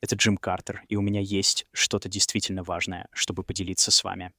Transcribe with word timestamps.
Это 0.00 0.14
Джим 0.14 0.36
Картер, 0.36 0.84
и 0.88 0.94
у 0.94 1.00
меня 1.00 1.20
есть 1.20 1.66
что-то 1.72 2.08
действительно 2.08 2.62
важное, 2.62 3.08
чтобы 3.12 3.42
поделиться 3.42 3.90
с 3.90 4.04
вами. 4.04 4.32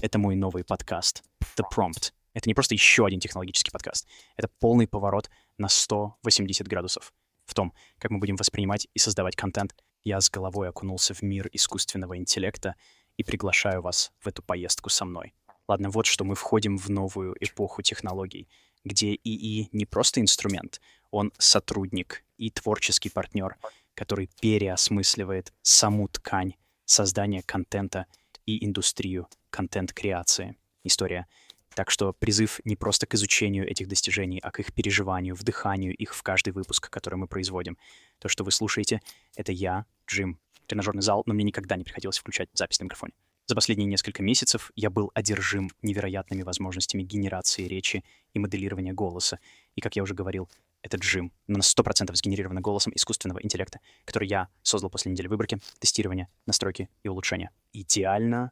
Это 0.00 0.18
мой 0.18 0.36
новый 0.36 0.64
подкаст 0.64 1.22
The 1.58 1.64
Prompt. 1.70 2.12
Это 2.32 2.48
не 2.48 2.54
просто 2.54 2.74
еще 2.74 3.04
один 3.04 3.20
технологический 3.20 3.70
подкаст. 3.70 4.08
Это 4.36 4.48
полный 4.58 4.88
поворот 4.88 5.28
на 5.58 5.68
180 5.68 6.66
градусов 6.66 7.12
в 7.44 7.52
том, 7.52 7.74
как 7.98 8.10
мы 8.10 8.20
будем 8.20 8.36
воспринимать 8.36 8.88
и 8.94 8.98
создавать 8.98 9.36
контент. 9.36 9.74
Я 10.02 10.18
с 10.18 10.30
головой 10.30 10.70
окунулся 10.70 11.12
в 11.12 11.20
мир 11.20 11.50
искусственного 11.52 12.16
интеллекта 12.16 12.74
и 13.18 13.22
приглашаю 13.22 13.82
вас 13.82 14.12
в 14.18 14.28
эту 14.28 14.42
поездку 14.42 14.88
со 14.88 15.04
мной. 15.04 15.34
Ладно, 15.68 15.90
вот 15.90 16.06
что 16.06 16.24
мы 16.24 16.34
входим 16.34 16.78
в 16.78 16.88
новую 16.88 17.36
эпоху 17.38 17.82
технологий, 17.82 18.48
где 18.82 19.14
ИИ 19.14 19.68
не 19.72 19.84
просто 19.84 20.22
инструмент, 20.22 20.80
он 21.10 21.32
сотрудник 21.36 22.24
и 22.38 22.48
творческий 22.48 23.10
партнер— 23.10 23.58
который 23.94 24.30
переосмысливает 24.40 25.52
саму 25.62 26.08
ткань 26.08 26.54
создания 26.84 27.42
контента 27.42 28.06
и 28.46 28.64
индустрию 28.64 29.28
контент-креации. 29.50 30.56
История. 30.84 31.26
Так 31.74 31.90
что 31.90 32.12
призыв 32.12 32.60
не 32.64 32.76
просто 32.76 33.06
к 33.06 33.14
изучению 33.14 33.68
этих 33.68 33.88
достижений, 33.88 34.40
а 34.42 34.50
к 34.50 34.60
их 34.60 34.74
переживанию, 34.74 35.34
вдыханию 35.34 35.94
их 35.94 36.14
в 36.14 36.22
каждый 36.22 36.52
выпуск, 36.52 36.90
который 36.90 37.14
мы 37.14 37.28
производим. 37.28 37.78
То, 38.18 38.28
что 38.28 38.44
вы 38.44 38.50
слушаете, 38.50 39.00
это 39.36 39.52
я, 39.52 39.86
Джим, 40.06 40.38
тренажерный 40.66 41.02
зал, 41.02 41.22
но 41.26 41.34
мне 41.34 41.44
никогда 41.44 41.76
не 41.76 41.84
приходилось 41.84 42.18
включать 42.18 42.48
запись 42.52 42.80
на 42.80 42.84
микрофоне. 42.84 43.14
За 43.46 43.54
последние 43.54 43.86
несколько 43.86 44.22
месяцев 44.22 44.70
я 44.76 44.88
был 44.88 45.10
одержим 45.14 45.70
невероятными 45.82 46.42
возможностями 46.42 47.02
генерации 47.02 47.64
речи 47.64 48.04
и 48.34 48.38
моделирования 48.38 48.92
голоса. 48.92 49.40
И, 49.74 49.80
как 49.80 49.96
я 49.96 50.02
уже 50.02 50.14
говорил, 50.14 50.48
это 50.82 50.96
Джим, 50.96 51.32
на 51.46 51.58
100% 51.58 52.14
сгенерировано 52.14 52.60
голосом 52.60 52.92
искусственного 52.94 53.42
интеллекта, 53.42 53.80
который 54.04 54.28
я 54.28 54.48
создал 54.62 54.90
после 54.90 55.12
недели 55.12 55.28
выборки, 55.28 55.58
тестирования, 55.78 56.28
настройки 56.46 56.90
и 57.02 57.08
улучшения. 57.08 57.50
Идеально? 57.72 58.50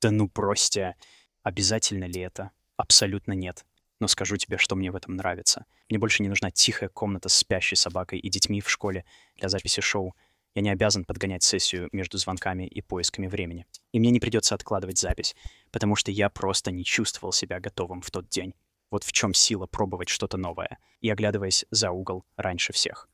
Да 0.00 0.10
ну 0.10 0.28
просто. 0.28 0.94
Обязательно 1.42 2.04
ли 2.04 2.20
это? 2.20 2.52
Абсолютно 2.76 3.32
нет. 3.32 3.64
Но 4.00 4.08
скажу 4.08 4.36
тебе, 4.36 4.56
что 4.58 4.76
мне 4.76 4.90
в 4.90 4.96
этом 4.96 5.16
нравится. 5.16 5.66
Мне 5.88 5.98
больше 5.98 6.22
не 6.22 6.28
нужна 6.28 6.50
тихая 6.50 6.88
комната 6.88 7.28
с 7.28 7.34
спящей 7.34 7.76
собакой 7.76 8.18
и 8.18 8.28
детьми 8.28 8.60
в 8.60 8.70
школе 8.70 9.04
для 9.36 9.48
записи 9.48 9.80
шоу. 9.80 10.14
Я 10.54 10.62
не 10.62 10.70
обязан 10.70 11.04
подгонять 11.04 11.42
сессию 11.42 11.88
между 11.90 12.16
звонками 12.18 12.66
и 12.66 12.80
поисками 12.80 13.26
времени. 13.26 13.66
И 13.92 13.98
мне 13.98 14.10
не 14.10 14.20
придется 14.20 14.54
откладывать 14.54 14.98
запись, 14.98 15.34
потому 15.72 15.96
что 15.96 16.12
я 16.12 16.28
просто 16.28 16.70
не 16.70 16.84
чувствовал 16.84 17.32
себя 17.32 17.58
готовым 17.58 18.02
в 18.02 18.10
тот 18.10 18.28
день. 18.28 18.54
Вот 18.90 19.04
в 19.04 19.12
чем 19.12 19.34
сила 19.34 19.66
пробовать 19.66 20.08
что-то 20.08 20.36
новое 20.36 20.78
и 21.00 21.10
оглядываясь 21.10 21.64
за 21.70 21.90
угол 21.90 22.24
раньше 22.36 22.72
всех. 22.72 23.08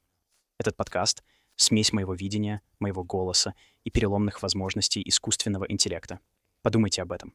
Этот 0.58 0.76
подкаст— 0.76 1.22
смесь 1.56 1.92
моего 1.92 2.14
видения, 2.14 2.62
моего 2.78 3.04
голоса 3.04 3.54
и 3.84 3.90
переломных 3.90 4.42
возможностей 4.42 5.02
искусственного 5.06 5.64
интеллекта. 5.64 6.20
Подумайте 6.62 7.02
об 7.02 7.12
этом. 7.12 7.34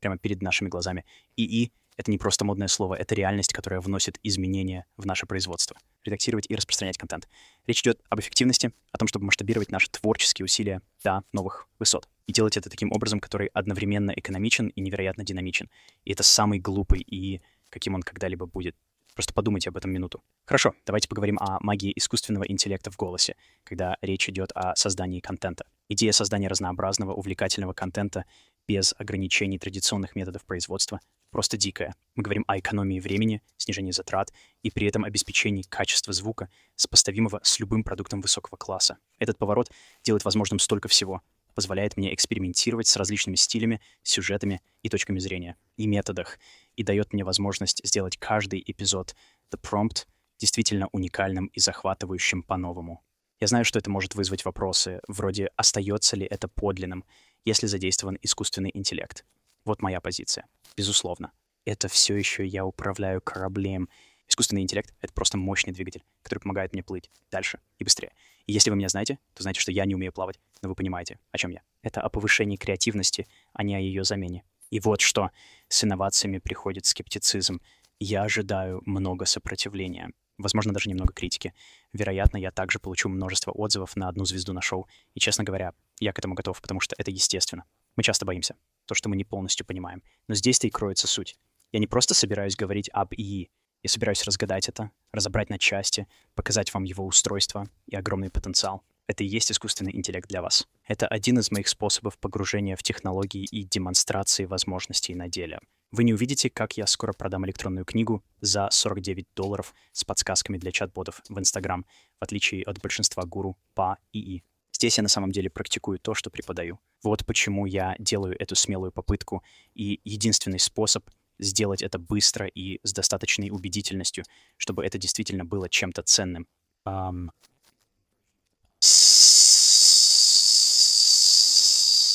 Прямо 0.00 0.18
перед 0.18 0.42
нашими 0.42 0.68
глазами. 0.68 1.04
ИИ 1.36 1.72
это 1.96 2.10
не 2.10 2.18
просто 2.18 2.44
модное 2.44 2.68
слово, 2.68 2.94
это 2.94 3.14
реальность, 3.14 3.52
которая 3.52 3.80
вносит 3.80 4.18
изменения 4.22 4.86
в 4.96 5.06
наше 5.06 5.26
производство. 5.26 5.78
Редактировать 6.04 6.46
и 6.48 6.54
распространять 6.54 6.98
контент. 6.98 7.28
Речь 7.66 7.80
идет 7.80 8.00
об 8.10 8.20
эффективности, 8.20 8.72
о 8.92 8.98
том, 8.98 9.08
чтобы 9.08 9.24
масштабировать 9.24 9.70
наши 9.70 9.90
творческие 9.90 10.44
усилия 10.44 10.82
до 11.02 11.22
новых 11.32 11.68
высот. 11.78 12.08
И 12.26 12.32
делать 12.32 12.56
это 12.56 12.70
таким 12.70 12.92
образом, 12.92 13.20
который 13.20 13.48
одновременно 13.48 14.10
экономичен 14.10 14.68
и 14.68 14.80
невероятно 14.80 15.24
динамичен. 15.24 15.70
И 16.04 16.12
это 16.12 16.22
самый 16.22 16.58
глупый 16.58 17.00
и 17.00 17.40
каким 17.70 17.94
он 17.94 18.02
когда-либо 18.02 18.46
будет. 18.46 18.76
Просто 19.14 19.32
подумайте 19.32 19.68
об 19.70 19.76
этом 19.76 19.92
минуту. 19.92 20.22
Хорошо, 20.44 20.74
давайте 20.84 21.08
поговорим 21.08 21.38
о 21.38 21.58
магии 21.60 21.92
искусственного 21.94 22.44
интеллекта 22.44 22.90
в 22.90 22.96
голосе, 22.96 23.36
когда 23.62 23.96
речь 24.02 24.28
идет 24.28 24.50
о 24.54 24.74
создании 24.74 25.20
контента. 25.20 25.66
Идея 25.88 26.12
создания 26.12 26.48
разнообразного, 26.48 27.14
увлекательного 27.14 27.72
контента 27.72 28.24
без 28.66 28.92
ограничений 28.98 29.58
традиционных 29.58 30.16
методов 30.16 30.44
производства 30.44 31.00
просто 31.34 31.56
дикая. 31.56 31.96
Мы 32.14 32.22
говорим 32.22 32.44
о 32.46 32.56
экономии 32.60 33.00
времени, 33.00 33.42
снижении 33.56 33.90
затрат 33.90 34.32
и 34.62 34.70
при 34.70 34.86
этом 34.86 35.02
обеспечении 35.02 35.62
качества 35.62 36.12
звука, 36.12 36.48
сопоставимого 36.76 37.40
с 37.42 37.58
любым 37.58 37.82
продуктом 37.82 38.20
высокого 38.20 38.56
класса. 38.56 38.98
Этот 39.18 39.36
поворот 39.36 39.68
делает 40.04 40.24
возможным 40.24 40.60
столько 40.60 40.86
всего, 40.86 41.22
позволяет 41.56 41.96
мне 41.96 42.14
экспериментировать 42.14 42.86
с 42.86 42.96
различными 42.96 43.34
стилями, 43.34 43.80
сюжетами 44.04 44.62
и 44.84 44.88
точками 44.88 45.18
зрения, 45.18 45.56
и 45.76 45.88
методах, 45.88 46.38
и 46.76 46.84
дает 46.84 47.12
мне 47.12 47.24
возможность 47.24 47.84
сделать 47.84 48.16
каждый 48.16 48.62
эпизод 48.64 49.16
The 49.50 49.60
Prompt 49.60 50.06
действительно 50.38 50.88
уникальным 50.92 51.46
и 51.46 51.58
захватывающим 51.58 52.44
по-новому. 52.44 53.02
Я 53.40 53.48
знаю, 53.48 53.64
что 53.64 53.80
это 53.80 53.90
может 53.90 54.14
вызвать 54.14 54.44
вопросы, 54.44 55.00
вроде 55.08 55.50
«остается 55.56 56.14
ли 56.14 56.26
это 56.26 56.46
подлинным, 56.46 57.04
если 57.44 57.66
задействован 57.66 58.18
искусственный 58.22 58.70
интеллект?» 58.72 59.24
Вот 59.64 59.82
моя 59.82 60.00
позиция. 60.00 60.46
Безусловно. 60.76 61.32
Это 61.64 61.88
все 61.88 62.14
еще 62.16 62.46
я 62.46 62.66
управляю 62.66 63.20
кораблем. 63.22 63.88
Искусственный 64.28 64.62
интеллект— 64.62 64.94
это 65.00 65.12
просто 65.12 65.38
мощный 65.38 65.72
двигатель, 65.72 66.04
который 66.22 66.40
помогает 66.40 66.72
мне 66.72 66.82
плыть 66.82 67.10
дальше 67.30 67.60
и 67.78 67.84
быстрее. 67.84 68.12
И 68.46 68.52
если 68.52 68.70
вы 68.70 68.76
меня 68.76 68.88
знаете, 68.88 69.18
то 69.32 69.42
знаете, 69.42 69.60
что 69.60 69.72
я 69.72 69.86
не 69.86 69.94
умею 69.94 70.12
плавать, 70.12 70.38
но 70.62 70.68
вы 70.68 70.74
понимаете, 70.74 71.18
о 71.32 71.38
чем 71.38 71.50
я. 71.50 71.62
Это 71.82 72.02
о 72.02 72.10
повышении 72.10 72.56
креативности, 72.56 73.26
а 73.52 73.62
не 73.62 73.74
о 73.74 73.78
ее 73.78 74.04
замене. 74.04 74.44
И 74.70 74.80
вот 74.80 75.00
что. 75.00 75.30
С 75.68 75.84
инновациями 75.84 76.38
приходит 76.38 76.84
скептицизм. 76.84 77.60
Я 78.00 78.22
ожидаю 78.22 78.82
много 78.84 79.24
сопротивления. 79.24 80.10
Возможно, 80.36 80.72
даже 80.72 80.90
немного 80.90 81.14
критики. 81.14 81.54
Вероятно, 81.92 82.36
я 82.36 82.50
также 82.50 82.80
получу 82.80 83.08
множество 83.08 83.52
отзывов 83.52 83.96
на 83.96 84.08
одну 84.08 84.24
звезду 84.24 84.52
на 84.52 84.60
шоу. 84.60 84.88
И, 85.14 85.20
честно 85.20 85.44
говоря, 85.44 85.72
я 86.00 86.12
к 86.12 86.18
этому 86.18 86.34
готов, 86.34 86.60
потому 86.60 86.80
что 86.80 86.96
это 86.98 87.10
естественно. 87.10 87.64
Мы 87.96 88.02
часто 88.02 88.26
боимся 88.26 88.56
то, 88.86 88.94
что 88.94 89.08
мы 89.08 89.16
не 89.16 89.24
полностью 89.24 89.66
понимаем. 89.66 90.02
Но 90.28 90.34
здесь-то 90.34 90.66
и 90.66 90.70
кроется 90.70 91.06
суть. 91.06 91.36
Я 91.72 91.80
не 91.80 91.86
просто 91.86 92.14
собираюсь 92.14 92.56
говорить 92.56 92.88
об 92.92 93.14
ИИ, 93.14 93.50
я 93.84 93.90
собираюсь 93.90 94.24
разгадать 94.24 94.70
это, 94.70 94.90
разобрать 95.12 95.50
на 95.50 95.58
части, 95.58 96.08
показать 96.34 96.72
вам 96.72 96.84
его 96.84 97.04
устройство 97.04 97.68
и 97.86 97.94
огромный 97.94 98.30
потенциал. 98.30 98.82
Это 99.06 99.24
и 99.24 99.26
есть 99.26 99.52
искусственный 99.52 99.94
интеллект 99.94 100.26
для 100.26 100.40
вас. 100.40 100.66
Это 100.86 101.06
один 101.06 101.38
из 101.38 101.50
моих 101.50 101.68
способов 101.68 102.16
погружения 102.18 102.76
в 102.76 102.82
технологии 102.82 103.44
и 103.44 103.62
демонстрации 103.62 104.46
возможностей 104.46 105.14
на 105.14 105.28
деле. 105.28 105.60
Вы 105.92 106.04
не 106.04 106.14
увидите, 106.14 106.48
как 106.48 106.78
я 106.78 106.86
скоро 106.86 107.12
продам 107.12 107.44
электронную 107.44 107.84
книгу 107.84 108.24
за 108.40 108.68
49 108.70 109.26
долларов 109.36 109.74
с 109.92 110.02
подсказками 110.02 110.56
для 110.56 110.72
чат-ботов 110.72 111.20
в 111.28 111.38
Instagram, 111.38 111.84
в 112.18 112.24
отличие 112.24 112.64
от 112.64 112.80
большинства 112.80 113.24
гуру 113.24 113.58
по 113.74 113.98
ИИ. 114.14 114.42
Здесь 114.72 114.96
я 114.96 115.02
на 115.02 115.10
самом 115.10 115.30
деле 115.30 115.50
практикую 115.50 115.98
то, 115.98 116.14
что 116.14 116.30
преподаю. 116.30 116.80
Вот 117.04 117.26
почему 117.26 117.66
я 117.66 117.94
делаю 117.98 118.34
эту 118.40 118.56
смелую 118.56 118.90
попытку. 118.90 119.44
И 119.74 120.00
единственный 120.04 120.58
способ 120.58 121.08
сделать 121.38 121.82
это 121.82 121.98
быстро 121.98 122.46
и 122.46 122.80
с 122.82 122.94
достаточной 122.94 123.50
убедительностью, 123.50 124.24
чтобы 124.56 124.84
это 124.84 124.96
действительно 124.96 125.44
было 125.44 125.68
чем-то 125.68 126.02
ценным. 126.02 126.48
Um... 126.86 127.28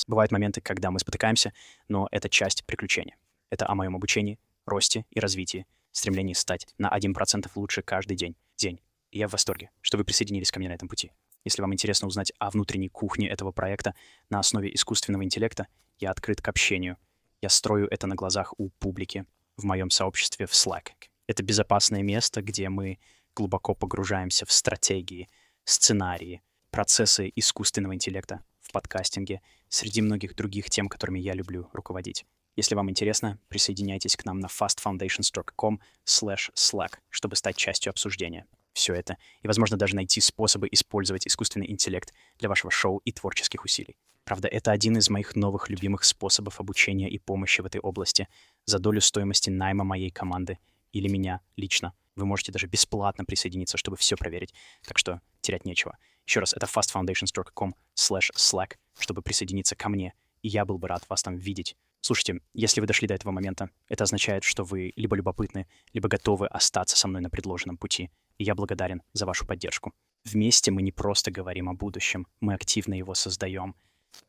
Бывают 0.07 0.31
моменты, 0.31 0.59
когда 0.59 0.89
мы 0.89 0.99
спотыкаемся, 0.99 1.53
но 1.87 2.07
это 2.11 2.27
часть 2.27 2.65
приключения. 2.65 3.15
Это 3.51 3.69
о 3.69 3.75
моем 3.75 3.95
обучении, 3.95 4.39
росте 4.65 5.05
и 5.11 5.19
развитии, 5.19 5.67
стремлении 5.91 6.33
стать 6.33 6.65
на 6.79 6.89
1% 6.89 7.47
лучше 7.53 7.83
каждый 7.83 8.17
день. 8.17 8.35
День. 8.57 8.81
И 9.11 9.19
я 9.19 9.27
в 9.27 9.33
восторге, 9.33 9.69
что 9.81 9.99
вы 9.99 10.03
присоединились 10.03 10.51
ко 10.51 10.59
мне 10.59 10.67
на 10.67 10.73
этом 10.73 10.87
пути. 10.87 11.11
Если 11.45 11.61
вам 11.61 11.73
интересно 11.73 12.07
узнать 12.07 12.31
о 12.39 12.49
внутренней 12.49 12.89
кухне 12.89 13.29
этого 13.29 13.51
проекта 13.51 13.95
на 14.29 14.39
основе 14.39 14.73
искусственного 14.73 15.23
интеллекта, 15.23 15.67
я 15.97 16.11
открыт 16.11 16.41
к 16.41 16.47
общению. 16.47 16.97
Я 17.41 17.49
строю 17.49 17.87
это 17.89 18.07
на 18.07 18.15
глазах 18.15 18.53
у 18.57 18.69
публики 18.69 19.25
в 19.57 19.63
моем 19.63 19.89
сообществе 19.89 20.45
в 20.45 20.51
Slack. 20.51 20.89
Это 21.27 21.43
безопасное 21.43 22.01
место, 22.01 22.41
где 22.41 22.69
мы 22.69 22.99
глубоко 23.35 23.73
погружаемся 23.73 24.45
в 24.45 24.51
стратегии, 24.51 25.29
сценарии, 25.63 26.41
процессы 26.71 27.31
искусственного 27.35 27.93
интеллекта 27.93 28.43
в 28.59 28.71
подкастинге, 28.71 29.41
среди 29.69 30.01
многих 30.01 30.35
других 30.35 30.69
тем, 30.69 30.89
которыми 30.89 31.19
я 31.19 31.33
люблю 31.33 31.69
руководить. 31.73 32.25
Если 32.55 32.75
вам 32.75 32.89
интересно, 32.89 33.39
присоединяйтесь 33.47 34.17
к 34.17 34.25
нам 34.25 34.39
на 34.39 34.47
fastfoundations.com 34.47 35.79
slack, 36.05 36.93
чтобы 37.09 37.35
стать 37.35 37.55
частью 37.55 37.91
обсуждения 37.91 38.45
все 38.79 38.93
это 38.93 39.17
и, 39.41 39.47
возможно, 39.47 39.77
даже 39.77 39.95
найти 39.95 40.21
способы 40.21 40.69
использовать 40.71 41.27
искусственный 41.27 41.69
интеллект 41.69 42.13
для 42.39 42.47
вашего 42.47 42.71
шоу 42.71 43.01
и 43.03 43.11
творческих 43.11 43.65
усилий. 43.65 43.97
Правда, 44.23 44.47
это 44.47 44.71
один 44.71 44.97
из 44.97 45.09
моих 45.09 45.35
новых 45.35 45.69
любимых 45.69 46.05
способов 46.05 46.59
обучения 46.59 47.09
и 47.09 47.19
помощи 47.19 47.61
в 47.61 47.65
этой 47.65 47.81
области 47.81 48.27
за 48.65 48.79
долю 48.79 49.01
стоимости 49.01 49.49
найма 49.49 49.83
моей 49.83 50.11
команды 50.11 50.59
или 50.93 51.09
меня 51.09 51.41
лично. 51.57 51.93
Вы 52.15 52.25
можете 52.25 52.51
даже 52.51 52.67
бесплатно 52.67 53.25
присоединиться, 53.25 53.77
чтобы 53.77 53.97
все 53.97 54.15
проверить, 54.15 54.53
так 54.87 54.97
что 54.97 55.21
терять 55.41 55.65
нечего. 55.65 55.97
Еще 56.25 56.39
раз, 56.39 56.53
это 56.53 56.67
fastfoundations.com 56.67 57.75
slash 57.95 58.31
slack, 58.35 58.75
чтобы 58.97 59.21
присоединиться 59.21 59.75
ко 59.75 59.89
мне, 59.89 60.13
и 60.41 60.47
я 60.47 60.63
был 60.63 60.77
бы 60.77 60.87
рад 60.87 61.03
вас 61.09 61.21
там 61.23 61.37
видеть. 61.37 61.75
Слушайте, 62.01 62.39
если 62.53 62.79
вы 62.79 62.87
дошли 62.87 63.07
до 63.07 63.13
этого 63.13 63.31
момента, 63.31 63.69
это 63.89 64.05
означает, 64.05 64.43
что 64.43 64.63
вы 64.63 64.93
либо 64.95 65.15
любопытны, 65.17 65.67
либо 65.91 66.07
готовы 66.07 66.47
остаться 66.47 66.95
со 66.95 67.07
мной 67.07 67.21
на 67.21 67.29
предложенном 67.29 67.77
пути, 67.77 68.09
и 68.39 68.43
я 68.45 68.55
благодарен 68.55 69.03
за 69.13 69.27
вашу 69.27 69.45
поддержку. 69.45 69.93
Вместе 70.25 70.71
мы 70.71 70.81
не 70.81 70.91
просто 70.91 71.29
говорим 71.29 71.69
о 71.69 71.73
будущем, 71.73 72.25
мы 72.39 72.55
активно 72.55 72.95
его 72.95 73.13
создаем. 73.13 73.75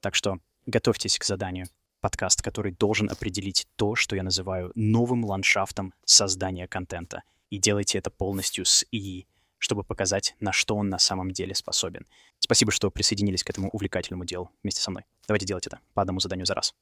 Так 0.01 0.15
что 0.15 0.39
готовьтесь 0.67 1.19
к 1.19 1.25
заданию. 1.25 1.67
Подкаст, 2.01 2.43
который 2.43 2.73
должен 2.73 3.11
определить 3.11 3.67
то, 3.77 3.95
что 3.95 4.17
я 4.17 4.23
называю 4.23 4.73
новым 4.75 5.25
ландшафтом 5.25 5.95
создания 6.05 6.67
контента. 6.67 7.23
И 7.51 7.59
делайте 7.59 7.99
это 7.99 8.11
полностью 8.11 8.65
с 8.65 8.85
ИИ, 8.91 9.27
чтобы 9.59 9.85
показать, 9.85 10.35
на 10.41 10.53
что 10.53 10.77
он 10.77 10.89
на 10.89 10.99
самом 10.99 11.33
деле 11.33 11.55
способен. 11.55 12.07
Спасибо, 12.39 12.73
что 12.73 12.91
присоединились 12.91 13.45
к 13.45 13.51
этому 13.51 13.69
увлекательному 13.71 14.25
делу 14.25 14.51
вместе 14.63 14.81
со 14.81 14.91
мной. 14.91 15.05
Давайте 15.27 15.47
делать 15.47 15.67
это 15.67 15.81
по 15.95 16.03
одному 16.03 16.21
заданию 16.21 16.47
за 16.47 16.55
раз. 16.55 16.75